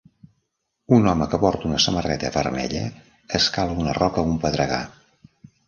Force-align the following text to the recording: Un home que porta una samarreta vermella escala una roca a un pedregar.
Un 0.97 1.03
home 1.11 1.27
que 1.33 1.39
porta 1.43 1.69
una 1.73 1.83
samarreta 1.85 2.33
vermella 2.39 2.83
escala 3.43 3.79
una 3.85 3.97
roca 4.01 4.25
a 4.27 4.33
un 4.33 4.43
pedregar. 4.47 4.85